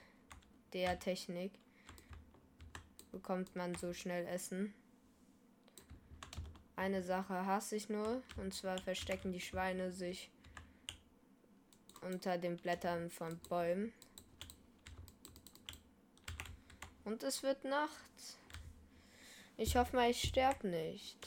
der 0.73 0.99
Technik 0.99 1.51
bekommt 3.11 3.55
man 3.55 3.75
so 3.75 3.93
schnell 3.93 4.27
Essen. 4.27 4.73
Eine 6.75 7.01
Sache 7.01 7.45
hasse 7.45 7.77
ich 7.77 7.89
nur, 7.89 8.21
und 8.37 8.53
zwar 8.53 8.77
verstecken 8.77 9.31
die 9.31 9.39
Schweine 9.39 9.91
sich 9.91 10.29
unter 12.01 12.37
den 12.37 12.57
Blättern 12.57 13.09
von 13.09 13.39
Bäumen. 13.49 13.93
Und 17.05 17.21
es 17.21 17.43
wird 17.43 17.63
Nacht. 17.63 18.39
Ich 19.57 19.75
hoffe 19.77 19.95
mal, 19.95 20.09
ich 20.09 20.21
sterbe 20.21 20.67
nicht. 20.67 21.17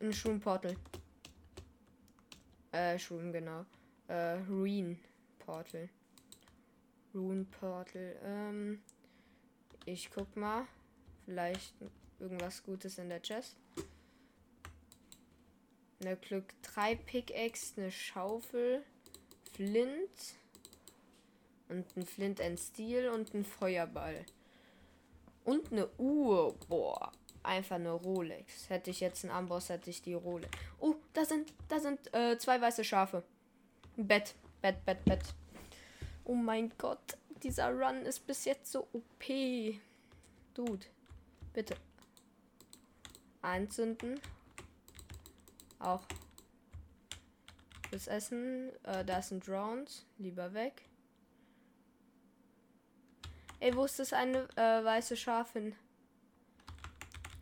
Ein 0.00 0.12
Schwimmportal. 0.12 0.76
Äh, 2.72 2.98
Schwimm, 2.98 3.32
genau. 3.32 3.64
Äh, 4.08 4.34
Ruin 4.48 4.98
Portal. 5.38 5.88
Ruin 7.14 7.46
Portal. 7.46 8.16
Ähm, 8.22 8.82
ich 9.86 10.10
guck 10.10 10.36
mal. 10.36 10.66
Vielleicht 11.24 11.74
irgendwas 12.18 12.62
Gutes 12.62 12.98
in 12.98 13.08
der 13.08 13.22
Chest. 13.22 13.56
Eine 16.00 16.16
Glück 16.16 16.52
3 16.62 16.96
Pickaxe, 16.96 17.80
eine 17.80 17.90
Schaufel, 17.90 18.82
Flint 19.52 20.36
und 21.68 21.96
ein 21.96 22.06
Flint 22.06 22.40
and 22.40 22.58
Steel 22.58 23.08
und 23.08 23.34
ein 23.34 23.44
Feuerball. 23.44 24.24
Und 25.44 25.72
eine 25.72 25.88
Uhr. 25.98 26.54
Boah, 26.68 27.12
einfach 27.42 27.76
eine 27.76 27.92
Rolex. 27.92 28.68
Hätte 28.68 28.90
ich 28.90 29.00
jetzt 29.00 29.24
einen 29.24 29.34
Amboss, 29.34 29.68
hätte 29.68 29.90
ich 29.90 30.02
die 30.02 30.14
Rolex. 30.14 30.56
Oh, 30.78 30.94
da 31.12 31.24
sind, 31.24 31.52
da 31.68 31.80
sind 31.80 32.14
äh, 32.14 32.38
zwei 32.38 32.60
weiße 32.60 32.84
Schafe. 32.84 33.22
Bett, 33.96 34.34
Bett, 34.60 34.84
Bett, 34.84 35.04
Bett. 35.04 35.22
Oh 36.24 36.34
mein 36.34 36.70
Gott, 36.76 37.16
dieser 37.42 37.70
Run 37.70 38.02
ist 38.02 38.26
bis 38.26 38.44
jetzt 38.44 38.70
so 38.70 38.86
OP. 38.92 39.24
Dude, 40.54 40.86
bitte 41.52 41.76
einzünden. 43.42 44.20
Auch 45.78 46.02
das 47.90 48.06
Essen. 48.06 48.70
Äh, 48.84 49.04
da 49.04 49.22
sind 49.22 49.46
Drones. 49.46 50.04
Lieber 50.18 50.52
weg. 50.54 50.82
Ey, 53.60 53.74
wo 53.74 53.84
ist 53.84 53.98
das 53.98 54.12
eine 54.12 54.48
äh, 54.56 54.84
weiße 54.84 55.16
Schafin? 55.16 55.74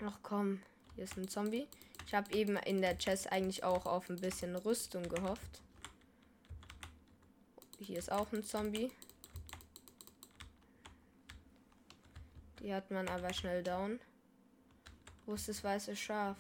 Ach 0.03 0.19
komm, 0.23 0.63
hier 0.95 1.05
ist 1.05 1.17
ein 1.19 1.29
Zombie. 1.29 1.69
Ich 2.07 2.15
habe 2.15 2.33
eben 2.33 2.57
in 2.57 2.81
der 2.81 2.97
Chest 2.97 3.31
eigentlich 3.31 3.65
auch 3.65 3.85
auf 3.85 4.09
ein 4.09 4.21
bisschen 4.21 4.57
Rüstung 4.57 5.09
gehofft. 5.09 5.61
Hier 7.79 7.99
ist 7.99 8.11
auch 8.11 8.33
ein 8.33 8.43
Zombie. 8.43 8.91
Die 12.61 12.73
hat 12.73 12.91
man 12.91 13.09
aber 13.09 13.35
schnell 13.35 13.63
down. 13.63 14.01
Wo 15.27 15.35
ist 15.35 15.49
das 15.49 15.63
weiße 15.63 15.95
Schaf? 15.95 16.39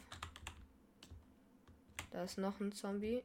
Da 2.10 2.24
ist 2.24 2.38
noch 2.38 2.58
ein 2.60 2.72
Zombie. 2.72 3.22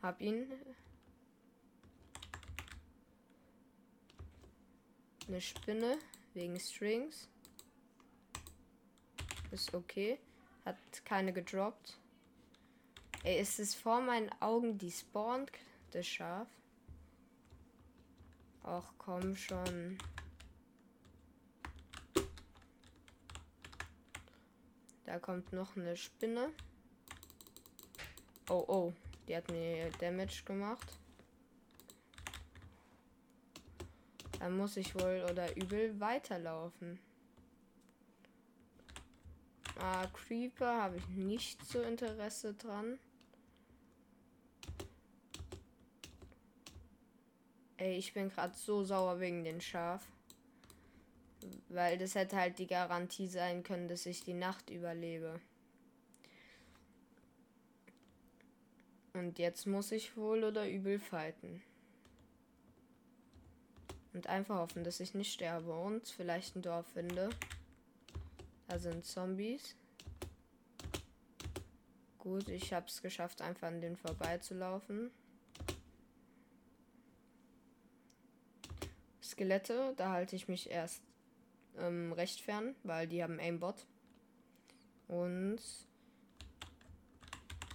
Hab 0.00 0.20
ihn. 0.20 0.46
Eine 5.32 5.40
Spinne 5.40 5.98
wegen 6.34 6.60
Strings. 6.60 7.26
Ist 9.50 9.72
okay. 9.72 10.18
Hat 10.66 10.76
keine 11.06 11.32
gedroppt. 11.32 11.98
Ey, 13.24 13.40
ist 13.40 13.58
es 13.58 13.74
vor 13.74 14.02
meinen 14.02 14.30
Augen 14.42 14.76
die 14.76 14.90
spawnt, 14.90 15.50
das 15.92 16.06
Schaf? 16.06 16.48
Ach 18.62 18.92
komm 18.98 19.34
schon. 19.34 19.96
Da 25.06 25.18
kommt 25.18 25.50
noch 25.54 25.78
eine 25.78 25.96
Spinne. 25.96 26.50
Oh, 28.50 28.64
oh. 28.68 28.92
Die 29.26 29.34
hat 29.34 29.50
mir 29.50 29.88
Damage 29.92 30.42
gemacht. 30.44 30.98
Dann 34.42 34.56
muss 34.56 34.76
ich 34.76 34.96
wohl 34.96 35.24
oder 35.30 35.56
übel 35.56 36.00
weiterlaufen. 36.00 36.98
Ah, 39.78 40.04
Creeper 40.08 40.82
habe 40.82 40.96
ich 40.96 41.06
nicht 41.10 41.64
so 41.64 41.80
Interesse 41.80 42.52
dran. 42.54 42.98
Ey, 47.76 47.96
ich 47.96 48.12
bin 48.14 48.30
gerade 48.30 48.56
so 48.56 48.82
sauer 48.82 49.20
wegen 49.20 49.44
den 49.44 49.60
Schaf. 49.60 50.04
Weil 51.68 51.96
das 51.96 52.16
hätte 52.16 52.34
halt 52.34 52.58
die 52.58 52.66
Garantie 52.66 53.28
sein 53.28 53.62
können, 53.62 53.86
dass 53.86 54.06
ich 54.06 54.24
die 54.24 54.34
Nacht 54.34 54.70
überlebe. 54.70 55.40
Und 59.12 59.38
jetzt 59.38 59.68
muss 59.68 59.92
ich 59.92 60.16
wohl 60.16 60.42
oder 60.42 60.68
übel 60.68 60.98
fighten. 60.98 61.62
Und 64.12 64.26
einfach 64.26 64.56
hoffen, 64.56 64.84
dass 64.84 65.00
ich 65.00 65.14
nicht 65.14 65.32
sterbe 65.32 65.74
und 65.74 66.06
vielleicht 66.08 66.54
ein 66.56 66.62
Dorf 66.62 66.86
finde. 66.88 67.30
Da 68.68 68.78
sind 68.78 69.04
Zombies. 69.04 69.74
Gut, 72.18 72.48
ich 72.48 72.72
habe 72.72 72.86
es 72.86 73.02
geschafft, 73.02 73.42
einfach 73.42 73.68
an 73.68 73.80
den 73.80 73.96
vorbeizulaufen. 73.96 75.10
Skelette, 79.22 79.94
da 79.96 80.10
halte 80.10 80.36
ich 80.36 80.46
mich 80.46 80.70
erst 80.70 81.02
ähm, 81.78 82.12
recht 82.12 82.40
fern, 82.40 82.74
weil 82.82 83.08
die 83.08 83.22
haben 83.22 83.40
Aimbot. 83.40 83.86
Und 85.08 85.58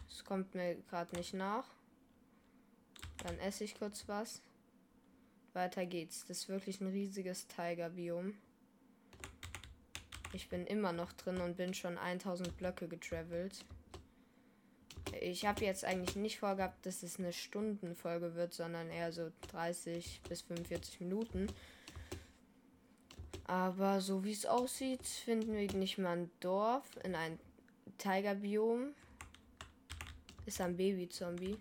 es 0.08 0.24
kommt 0.24 0.56
mir 0.56 0.76
gerade 0.90 1.16
nicht 1.16 1.34
nach. 1.34 1.66
Dann 3.24 3.38
esse 3.40 3.64
ich 3.64 3.78
kurz 3.78 4.08
was. 4.08 4.42
Weiter 5.58 5.86
geht's. 5.86 6.26
Das 6.26 6.38
ist 6.38 6.50
wirklich 6.50 6.80
ein 6.80 6.88
riesiges 6.88 7.48
Tiger-Biom. 7.48 8.36
Ich 10.34 10.50
bin 10.50 10.66
immer 10.68 10.94
noch 10.94 11.12
drin 11.14 11.42
und 11.42 11.58
bin 11.58 11.74
schon 11.74 11.98
1000 11.98 12.56
Blöcke 12.58 12.88
getravelt. 12.88 13.66
Ich 15.20 15.46
habe 15.46 15.66
jetzt 15.66 15.84
eigentlich 15.84 16.16
nicht 16.16 16.40
vorgehabt, 16.40 16.86
dass 16.86 17.02
es 17.02 17.18
eine 17.18 17.34
Stundenfolge 17.34 18.36
wird, 18.36 18.54
sondern 18.54 18.90
eher 18.90 19.12
so 19.12 19.32
30 19.52 20.22
bis 20.30 20.44
45 20.44 21.00
Minuten. 21.00 21.48
Aber 23.46 24.02
so 24.02 24.24
wie 24.24 24.34
es 24.34 24.46
aussieht, 24.46 25.06
finden 25.06 25.54
wir 25.54 25.72
nicht 25.74 25.98
mal 25.98 26.18
ein 26.18 26.32
Dorf 26.40 26.86
in 27.04 27.16
ein 27.16 27.40
Tigerbiom. 27.98 28.94
Ist 30.46 30.62
ein 30.62 30.78
Baby-Zombie. 30.78 31.58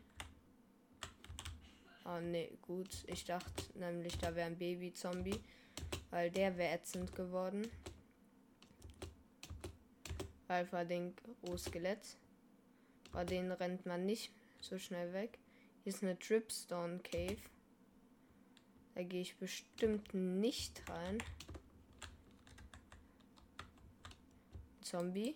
Oh 2.08 2.20
ne, 2.20 2.56
gut. 2.62 3.04
Ich 3.08 3.24
dachte 3.24 3.64
nämlich, 3.78 4.16
da 4.18 4.34
wäre 4.34 4.46
ein 4.46 4.58
Baby-Zombie. 4.58 5.40
Weil 6.10 6.30
der 6.30 6.56
wäre 6.56 6.72
ätzend 6.72 7.14
geworden. 7.14 7.68
Alpha 10.48 10.84
Ding 10.84 11.14
Skelett. 11.56 12.16
Bei 13.12 13.24
denen 13.24 13.50
rennt 13.50 13.86
man 13.86 14.06
nicht 14.06 14.32
so 14.60 14.78
schnell 14.78 15.12
weg. 15.12 15.38
Hier 15.82 15.92
ist 15.92 16.02
eine 16.02 16.14
Dripstone 16.14 17.00
Cave. 17.00 17.38
Da 18.94 19.02
gehe 19.02 19.22
ich 19.22 19.36
bestimmt 19.36 20.14
nicht 20.14 20.88
rein. 20.88 21.18
Zombie. 24.80 25.34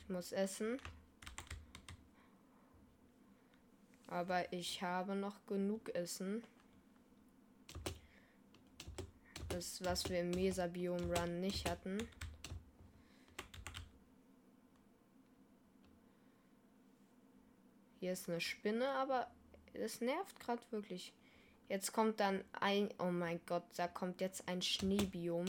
Ich 0.00 0.08
muss 0.08 0.32
essen. 0.32 0.78
Aber 4.14 4.52
ich 4.52 4.80
habe 4.80 5.16
noch 5.16 5.44
genug 5.44 5.92
Essen. 5.92 6.44
Das, 9.48 9.82
was 9.82 10.08
wir 10.08 10.20
im 10.20 10.30
Mesa-Biom 10.30 11.10
Run 11.10 11.40
nicht 11.40 11.68
hatten. 11.68 11.98
Hier 17.98 18.12
ist 18.12 18.28
eine 18.28 18.40
Spinne, 18.40 18.88
aber 18.90 19.28
es 19.72 20.00
nervt 20.00 20.38
gerade 20.38 20.62
wirklich. 20.70 21.12
Jetzt 21.68 21.92
kommt 21.92 22.20
dann 22.20 22.44
ein. 22.52 22.90
Oh 23.00 23.10
mein 23.10 23.40
Gott, 23.46 23.64
da 23.74 23.88
kommt 23.88 24.20
jetzt 24.20 24.46
ein 24.46 24.62
Schneebiom. 24.62 25.46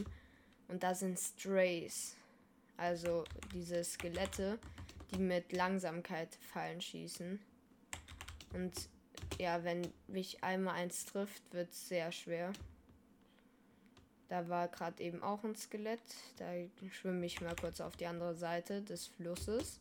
Und 0.70 0.82
da 0.82 0.96
sind 0.96 1.20
Strays. 1.20 2.16
Also 2.78 3.26
diese 3.54 3.84
Skelette, 3.84 4.58
die 5.12 5.20
mit 5.20 5.52
Langsamkeit 5.52 6.36
Fallen 6.52 6.82
schießen. 6.82 7.40
Und 8.56 8.90
ja, 9.38 9.64
wenn 9.64 9.88
mich 10.08 10.44
einmal 10.44 10.76
eins 10.76 11.06
trifft, 11.06 11.44
wird 11.54 11.72
es 11.72 11.88
sehr 11.88 12.12
schwer. 12.12 12.54
Da 14.30 14.50
war 14.50 14.68
gerade 14.68 15.04
eben 15.04 15.22
auch 15.22 15.44
ein 15.44 15.56
Skelett. 15.56 16.02
Da 16.38 16.52
schwimme 16.90 17.26
ich 17.26 17.42
mal 17.42 17.56
kurz 17.56 17.80
auf 17.82 17.96
die 17.96 18.08
andere 18.08 18.34
Seite 18.34 18.82
des 18.82 19.08
Flusses. 19.08 19.80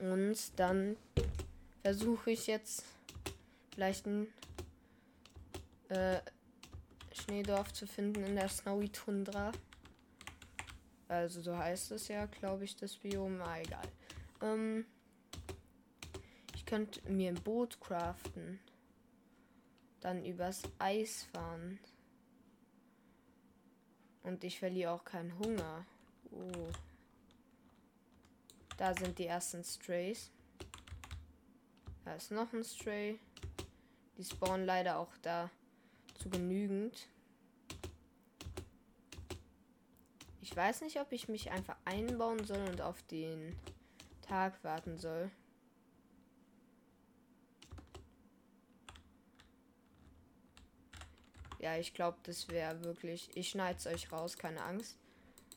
Und 0.00 0.58
dann 0.58 0.96
versuche 1.82 2.30
ich 2.30 2.46
jetzt 2.46 2.84
vielleicht 3.74 4.06
ein 4.06 4.26
äh, 5.90 6.20
Schneedorf 7.12 7.72
zu 7.72 7.86
finden 7.86 8.24
in 8.24 8.36
der 8.36 8.48
Snowy 8.48 8.88
Tundra. 8.88 9.52
Also 11.08 11.40
so 11.42 11.56
heißt 11.56 11.92
es 11.92 12.08
ja, 12.08 12.26
glaube 12.26 12.64
ich, 12.64 12.76
das 12.76 12.96
Biom. 12.96 13.40
Ah, 13.42 13.58
egal. 13.58 13.88
Ähm, 14.42 14.86
könnte 16.70 17.10
mir 17.10 17.30
ein 17.30 17.42
Boot 17.42 17.80
craften. 17.80 18.60
Dann 19.98 20.24
übers 20.24 20.62
Eis 20.78 21.24
fahren. 21.32 21.80
Und 24.22 24.44
ich 24.44 24.60
verliere 24.60 24.92
auch 24.92 25.04
keinen 25.04 25.36
Hunger. 25.40 25.84
Oh. 26.30 26.70
Da 28.76 28.94
sind 28.94 29.18
die 29.18 29.26
ersten 29.26 29.64
Strays. 29.64 30.30
Da 32.04 32.14
ist 32.14 32.30
noch 32.30 32.52
ein 32.52 32.62
Stray. 32.62 33.18
Die 34.16 34.24
spawnen 34.24 34.64
leider 34.64 35.00
auch 35.00 35.16
da 35.22 35.50
zu 36.14 36.30
genügend. 36.30 37.08
Ich 40.40 40.54
weiß 40.54 40.82
nicht, 40.82 41.00
ob 41.00 41.10
ich 41.10 41.28
mich 41.28 41.50
einfach 41.50 41.76
einbauen 41.84 42.44
soll 42.44 42.64
und 42.68 42.80
auf 42.80 43.02
den 43.02 43.56
Tag 44.22 44.62
warten 44.62 44.96
soll. 44.98 45.32
Ja, 51.60 51.76
ich 51.76 51.92
glaube, 51.92 52.16
das 52.22 52.48
wäre 52.48 52.82
wirklich. 52.84 53.28
Ich 53.34 53.50
schneide 53.50 53.78
es 53.78 53.86
euch 53.86 54.10
raus, 54.10 54.38
keine 54.38 54.62
Angst. 54.62 54.96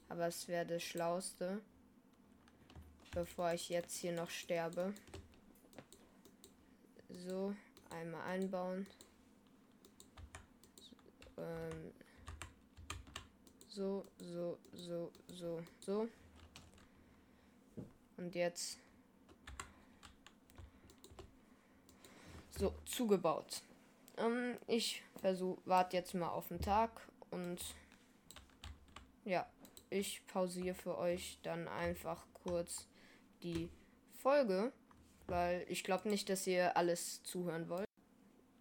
Aber 0.09 0.27
es 0.27 0.47
wäre 0.47 0.65
das 0.65 0.83
Schlauste. 0.83 1.61
Bevor 3.11 3.53
ich 3.53 3.69
jetzt 3.69 3.95
hier 3.95 4.11
noch 4.11 4.29
sterbe. 4.29 4.93
So. 7.09 7.55
Einmal 7.89 8.23
einbauen. 8.23 8.87
Ähm, 11.37 11.93
so, 13.69 14.05
so, 14.17 14.57
so, 14.73 15.11
so, 15.27 15.63
so. 15.79 16.09
Und 18.17 18.35
jetzt 18.35 18.77
so 22.57 22.73
zugebaut. 22.85 23.61
Ähm, 24.17 24.57
ich 24.67 25.03
versuche, 25.19 25.61
warte 25.65 25.97
jetzt 25.97 26.13
mal 26.13 26.29
auf 26.29 26.49
den 26.49 26.61
Tag 26.61 27.07
und 27.31 27.59
ja, 29.25 29.45
ich 29.89 30.25
pausiere 30.27 30.75
für 30.75 30.97
euch 30.97 31.39
dann 31.43 31.67
einfach 31.67 32.25
kurz 32.33 32.87
die 33.41 33.69
Folge 34.21 34.73
weil 35.27 35.65
ich 35.69 35.83
glaube 35.83 36.09
nicht, 36.09 36.29
dass 36.29 36.47
ihr 36.47 36.75
alles 36.77 37.23
zuhören 37.23 37.69
wollt. 37.69 37.87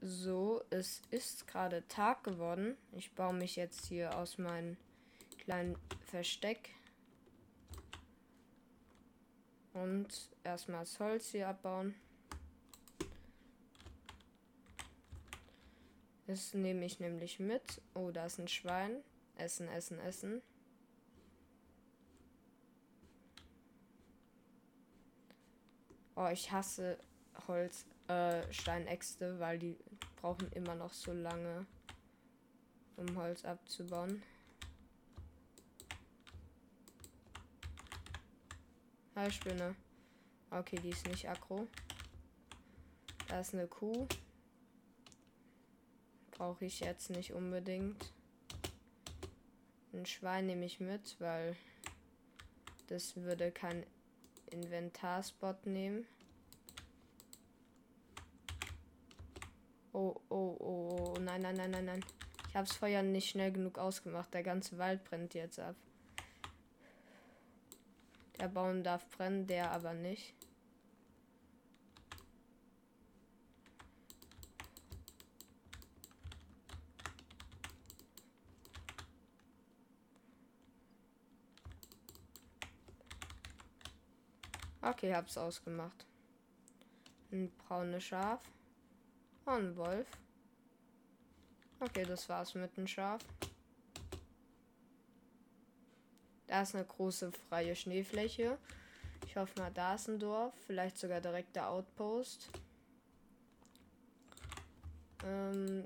So, 0.00 0.62
es 0.70 1.02
ist 1.10 1.46
gerade 1.46 1.86
Tag 1.88 2.24
geworden. 2.24 2.76
Ich 2.92 3.12
baue 3.12 3.34
mich 3.34 3.56
jetzt 3.56 3.86
hier 3.86 4.16
aus 4.16 4.38
meinem 4.38 4.76
kleinen 5.38 5.76
Versteck. 6.06 6.70
Und 9.74 10.30
erstmal 10.44 10.80
das 10.80 10.98
Holz 10.98 11.30
hier 11.30 11.48
abbauen. 11.48 11.94
Das 16.26 16.54
nehme 16.54 16.84
ich 16.84 17.00
nämlich 17.00 17.40
mit. 17.40 17.82
Oh, 17.94 18.10
da 18.10 18.26
ist 18.26 18.38
ein 18.38 18.48
Schwein. 18.48 19.02
Essen, 19.36 19.68
essen, 19.68 19.98
essen. 20.00 20.42
Oh, 26.14 26.28
ich 26.28 26.52
hasse 26.52 26.98
Holz, 27.48 27.86
äh, 28.08 28.50
Steinäxte, 28.52 29.40
weil 29.40 29.58
die 29.58 29.76
brauchen 30.20 30.50
immer 30.52 30.74
noch 30.74 30.92
so 30.92 31.12
lange. 31.12 31.66
um 32.96 33.16
Holz 33.16 33.44
abzubauen. 33.44 34.22
Hi, 39.16 39.30
Spinne. 39.30 39.74
Okay, 40.50 40.76
die 40.76 40.90
ist 40.90 41.06
nicht 41.08 41.28
aggro. 41.28 41.66
Da 43.28 43.40
ist 43.40 43.54
eine 43.54 43.66
Kuh. 43.66 44.06
Brauche 46.42 46.64
ich 46.64 46.80
jetzt 46.80 47.08
nicht 47.10 47.32
unbedingt. 47.34 48.12
Ein 49.92 50.04
Schwein 50.06 50.46
nehme 50.46 50.64
ich 50.64 50.80
mit, 50.80 51.14
weil 51.20 51.54
das 52.88 53.14
würde 53.14 53.52
kein 53.52 53.86
Inventarspot 54.50 55.66
nehmen. 55.66 56.04
Oh, 59.92 60.16
oh, 60.30 60.56
oh, 60.58 61.14
oh, 61.14 61.20
nein, 61.20 61.42
nein, 61.42 61.54
nein, 61.54 61.70
nein, 61.70 61.84
nein. 61.84 62.04
Ich 62.48 62.56
habe 62.56 62.66
das 62.66 62.76
Feuer 62.76 63.04
nicht 63.04 63.28
schnell 63.28 63.52
genug 63.52 63.78
ausgemacht. 63.78 64.34
Der 64.34 64.42
ganze 64.42 64.78
Wald 64.78 65.04
brennt 65.04 65.34
jetzt 65.34 65.60
ab. 65.60 65.76
Der 68.40 68.48
Baum 68.48 68.82
darf 68.82 69.08
brennen, 69.10 69.46
der 69.46 69.70
aber 69.70 69.94
nicht. 69.94 70.34
Okay, 84.82 85.14
hab's 85.14 85.38
ausgemacht. 85.38 86.06
Ein 87.30 87.52
braunes 87.52 88.02
Schaf. 88.02 88.42
Und 89.44 89.54
ein 89.54 89.76
Wolf. 89.76 90.08
Okay, 91.78 92.04
das 92.04 92.28
war's 92.28 92.54
mit 92.54 92.76
dem 92.76 92.86
Schaf. 92.86 93.22
Da 96.48 96.62
ist 96.62 96.74
eine 96.74 96.84
große 96.84 97.32
freie 97.48 97.74
Schneefläche. 97.74 98.58
Ich 99.26 99.36
hoffe 99.36 99.58
mal, 99.58 99.70
da 99.72 99.94
ist 99.94 100.08
ein 100.08 100.18
Dorf. 100.18 100.52
Vielleicht 100.66 100.98
sogar 100.98 101.20
direkt 101.20 101.54
der 101.56 101.70
Outpost. 101.70 102.50
Ähm, 105.24 105.84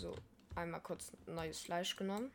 so, 0.00 0.16
einmal 0.54 0.80
kurz 0.80 1.12
neues 1.26 1.60
Fleisch 1.60 1.94
genommen. 1.94 2.32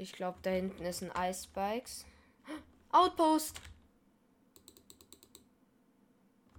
Ich 0.00 0.14
glaube, 0.14 0.38
da 0.40 0.48
hinten 0.48 0.82
ist 0.82 1.02
ein 1.02 1.12
Icebikes. 1.14 2.06
Outpost! 2.90 3.60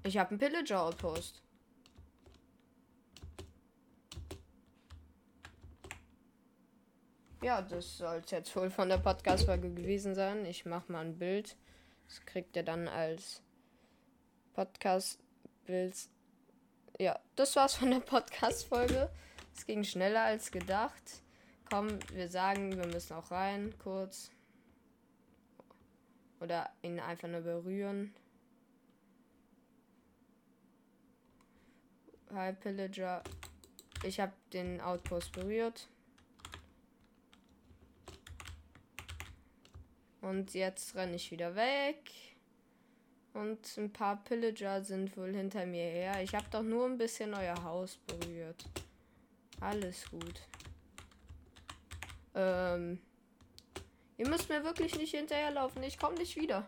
Ich 0.03 0.19
habe 0.19 0.29
einen 0.29 0.37
Pillager 0.37 0.83
Outpost. 0.83 1.41
Ja, 7.41 7.63
das 7.63 7.97
soll 7.97 8.21
es 8.23 8.29
jetzt 8.29 8.55
wohl 8.55 8.69
von 8.69 8.89
der 8.89 8.99
Podcast-Folge 8.99 9.73
gewesen 9.73 10.13
sein. 10.13 10.45
Ich 10.45 10.67
mache 10.67 10.91
mal 10.91 11.03
ein 11.03 11.17
Bild. 11.17 11.57
Das 12.07 12.23
kriegt 12.27 12.55
ihr 12.55 12.63
dann 12.63 12.87
als 12.87 13.41
Podcast-Bild. 14.53 15.95
Ja, 16.99 17.19
das 17.35 17.55
war's 17.55 17.73
von 17.73 17.89
der 17.89 18.01
Podcast-Folge. 18.01 19.09
Es 19.55 19.65
ging 19.65 19.83
schneller 19.83 20.25
als 20.25 20.51
gedacht. 20.51 21.23
Komm, 21.71 21.99
wir 22.11 22.27
sagen, 22.27 22.75
wir 22.75 22.85
müssen 22.87 23.13
auch 23.13 23.31
rein, 23.31 23.73
kurz. 23.79 24.29
Oder 26.41 26.69
ihn 26.81 26.99
einfach 26.99 27.29
nur 27.29 27.39
berühren. 27.39 28.13
Hi 32.33 32.51
Pillager. 32.51 33.23
Ich 34.03 34.19
habe 34.19 34.33
den 34.51 34.81
Outpost 34.81 35.31
berührt. 35.31 35.87
Und 40.19 40.53
jetzt 40.53 40.93
renne 40.95 41.15
ich 41.15 41.31
wieder 41.31 41.55
weg. 41.55 42.11
Und 43.33 43.77
ein 43.77 43.93
paar 43.93 44.21
Pillager 44.25 44.83
sind 44.83 45.15
wohl 45.15 45.33
hinter 45.33 45.65
mir 45.65 45.85
her. 45.85 46.21
Ich 46.21 46.35
habe 46.35 46.47
doch 46.51 46.63
nur 46.63 46.85
ein 46.85 46.97
bisschen 46.97 47.33
euer 47.33 47.63
Haus 47.63 47.97
berührt. 48.07 48.65
Alles 49.61 50.09
gut. 50.11 50.41
Ähm. 52.35 52.99
Ihr 54.21 54.29
müsst 54.29 54.49
mir 54.49 54.63
wirklich 54.63 54.95
nicht 54.99 55.15
hinterherlaufen. 55.15 55.81
Ich 55.81 55.97
komme 55.97 56.15
nicht 56.15 56.35
wieder. 56.35 56.67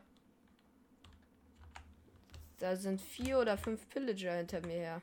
Da 2.58 2.76
sind 2.76 2.99
vier 2.99 3.38
oder 3.38 3.60
fünf 3.60 3.88
Pillager 3.89 4.34
hinter 4.34 4.65
mir 4.65 4.73
her. 4.73 5.02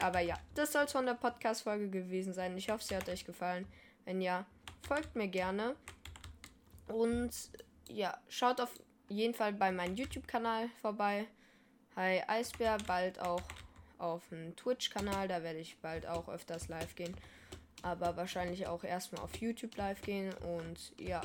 Aber 0.00 0.18
ja, 0.18 0.36
das 0.56 0.72
soll 0.72 0.86
es 0.86 0.92
von 0.92 1.06
der 1.06 1.14
Podcast-Folge 1.14 1.88
gewesen 1.88 2.32
sein. 2.32 2.56
Ich 2.58 2.68
hoffe, 2.68 2.82
sie 2.82 2.96
hat 2.96 3.08
euch 3.08 3.24
gefallen. 3.24 3.64
Wenn 4.04 4.20
ja, 4.20 4.44
folgt 4.80 5.14
mir 5.14 5.28
gerne. 5.28 5.76
Und 6.88 7.30
ja, 7.88 8.18
schaut 8.28 8.60
auf 8.60 8.74
jeden 9.08 9.34
Fall 9.34 9.52
bei 9.52 9.70
meinem 9.70 9.94
YouTube-Kanal 9.94 10.68
vorbei. 10.80 11.28
Hi 11.94 12.22
Eisbär, 12.26 12.78
bald 12.88 13.20
auch 13.20 13.42
auf 13.98 14.28
dem 14.30 14.56
Twitch-Kanal. 14.56 15.28
Da 15.28 15.44
werde 15.44 15.60
ich 15.60 15.78
bald 15.78 16.08
auch 16.08 16.28
öfters 16.28 16.66
live 16.66 16.96
gehen 16.96 17.14
aber 17.82 18.16
wahrscheinlich 18.16 18.66
auch 18.66 18.84
erstmal 18.84 19.22
auf 19.22 19.36
YouTube 19.36 19.76
live 19.76 20.00
gehen 20.02 20.32
und 20.34 20.92
ja, 20.98 21.20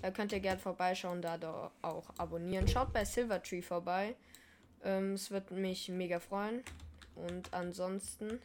da 0.00 0.10
könnt 0.10 0.32
ihr 0.32 0.40
gerne 0.40 0.60
vorbeischauen, 0.60 1.22
da 1.22 1.70
auch 1.82 2.10
abonnieren. 2.18 2.66
Schaut 2.66 2.92
bei 2.92 3.04
Silvertree 3.04 3.62
vorbei. 3.62 4.16
Ähm, 4.82 5.14
es 5.14 5.30
wird 5.30 5.50
mich 5.50 5.88
mega 5.88 6.18
freuen. 6.18 6.62
Und 7.14 7.52
ansonsten 7.52 8.40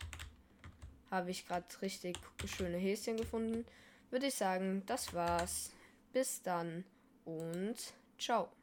habe 1.10 1.32
ich 1.32 1.48
gerade 1.48 1.66
richtig 1.82 2.18
schöne 2.46 2.78
Häschen 2.78 3.18
gefunden. 3.18 3.66
Würde 4.12 4.28
ich 4.28 4.36
sagen, 4.36 4.84
das 4.86 5.14
war's. 5.14 5.72
Bis 6.14 6.42
dann 6.42 6.84
und 7.26 7.76
ciao. 8.18 8.57